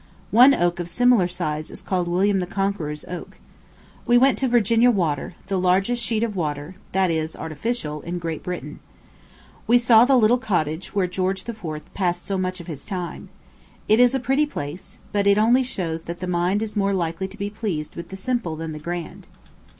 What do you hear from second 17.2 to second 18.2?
to be pleased with the